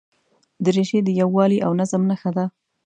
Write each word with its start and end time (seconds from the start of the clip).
دریشي 0.65 0.99
د 1.03 1.09
یووالي 1.21 1.57
او 1.65 1.71
نظم 1.79 2.01
نښه 2.09 2.31
ده. 2.37 2.45